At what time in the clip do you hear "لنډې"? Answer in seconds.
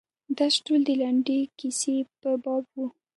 1.01-1.39